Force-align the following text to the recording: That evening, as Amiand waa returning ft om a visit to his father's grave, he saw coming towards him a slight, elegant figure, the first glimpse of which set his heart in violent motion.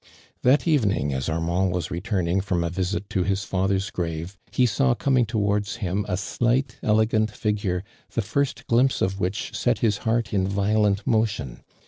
That 0.41 0.67
evening, 0.67 1.13
as 1.13 1.27
Amiand 1.27 1.69
waa 1.71 1.81
returning 1.91 2.41
ft 2.41 2.51
om 2.53 2.63
a 2.63 2.71
visit 2.71 3.07
to 3.11 3.21
his 3.23 3.43
father's 3.43 3.91
grave, 3.91 4.35
he 4.51 4.65
saw 4.65 4.95
coming 4.95 5.27
towards 5.27 5.75
him 5.75 6.07
a 6.09 6.17
slight, 6.17 6.77
elegant 6.81 7.29
figure, 7.29 7.83
the 8.13 8.23
first 8.23 8.65
glimpse 8.65 9.03
of 9.03 9.19
which 9.19 9.55
set 9.55 9.77
his 9.85 9.97
heart 9.99 10.33
in 10.33 10.47
violent 10.47 11.05
motion. 11.05 11.61